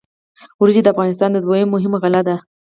[0.59, 2.35] وریجې د افغانستان دویمه مهمه غله ده.